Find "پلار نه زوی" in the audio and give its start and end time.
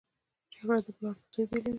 0.97-1.45